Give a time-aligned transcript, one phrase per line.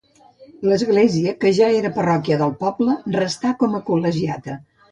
[0.69, 4.61] L'església, que ja era parròquia del poble, restà com a col·legiata.